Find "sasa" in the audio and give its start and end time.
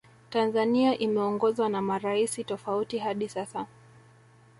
3.29-3.65